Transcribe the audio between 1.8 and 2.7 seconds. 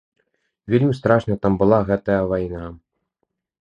гэтая вайна.